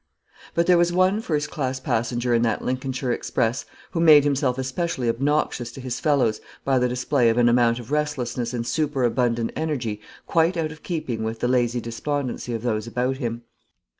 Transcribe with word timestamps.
But 0.55 0.65
there 0.65 0.79
was 0.79 0.91
one 0.91 1.21
first 1.21 1.51
class 1.51 1.79
passenger 1.79 2.33
in 2.33 2.41
that 2.41 2.63
Lincolnshire 2.63 3.11
express 3.11 3.65
who 3.91 3.99
made 3.99 4.23
himself 4.23 4.57
especially 4.57 5.07
obnoxious 5.07 5.71
to 5.73 5.79
his 5.79 5.99
fellows 5.99 6.41
by 6.65 6.79
the 6.79 6.87
display 6.89 7.29
of 7.29 7.37
an 7.37 7.47
amount 7.47 7.77
of 7.77 7.91
restlessness 7.91 8.51
and 8.51 8.65
superabundant 8.65 9.51
energy 9.55 10.01
quite 10.25 10.57
out 10.57 10.71
of 10.71 10.81
keeping 10.81 11.21
with 11.23 11.39
the 11.39 11.47
lazy 11.47 11.79
despondency 11.81 12.51
of 12.51 12.63
those 12.63 12.87
about 12.87 13.17
him. 13.17 13.43